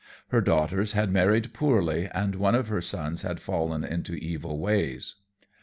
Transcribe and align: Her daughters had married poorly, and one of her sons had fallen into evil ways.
Her 0.29 0.41
daughters 0.41 0.93
had 0.93 1.11
married 1.11 1.53
poorly, 1.53 2.07
and 2.11 2.33
one 2.33 2.55
of 2.55 2.69
her 2.69 2.81
sons 2.81 3.21
had 3.21 3.39
fallen 3.39 3.83
into 3.83 4.13
evil 4.15 4.57
ways. 4.57 5.13